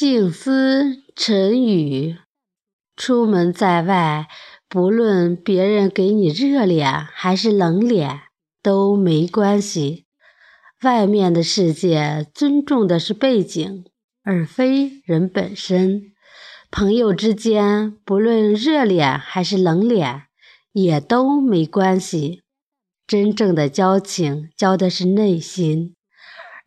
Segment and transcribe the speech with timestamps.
[0.00, 2.18] 静思沉语。
[2.94, 4.28] 出门在外，
[4.68, 8.20] 不论别人给你热脸还是冷脸
[8.62, 10.06] 都没关系。
[10.82, 13.84] 外面的世界尊重的是背景，
[14.22, 16.12] 而非人本身。
[16.70, 20.26] 朋友之间，不论热脸还是冷脸，
[20.70, 22.42] 也都没关系。
[23.04, 25.96] 真正的交情，交的是内心，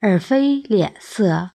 [0.01, 1.51] 而非脸色。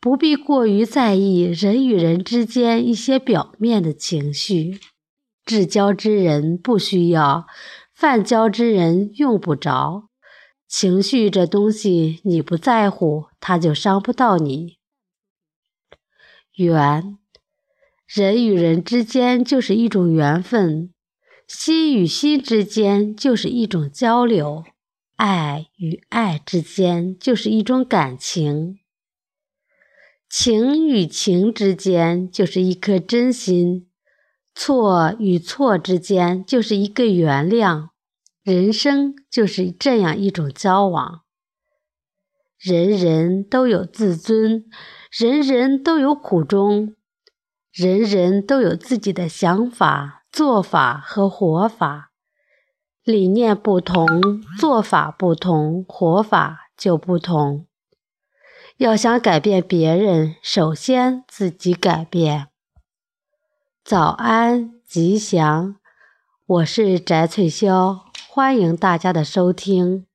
[0.00, 4.78] 不必过于在意人与人之间一些表面的情绪。
[5.44, 7.46] 至交之人不需要，
[7.94, 10.08] 泛交之人用不着。
[10.68, 14.78] 情绪这东西，你不在乎，它就伤不到你。
[16.56, 17.16] 缘。
[18.06, 20.92] 人与人之间就是一种缘分，
[21.46, 24.64] 心与心之间就是一种交流，
[25.16, 28.78] 爱与爱之间就是一种感情，
[30.28, 33.88] 情与情之间就是一颗真心，
[34.54, 37.90] 错与错之间就是一个原谅。
[38.42, 41.22] 人生就是这样一种交往。
[42.58, 44.64] 人人都有自尊，
[45.10, 46.94] 人人都有苦衷。
[47.72, 52.10] 人人都有自己的想法、做法和活法，
[53.04, 54.06] 理念不同，
[54.58, 57.66] 做法不同，活法就不同。
[58.78, 62.48] 要想改变别人，首先自己改变。
[63.82, 65.76] 早安，吉祥，
[66.44, 70.05] 我是翟翠潇，欢迎大家的收听。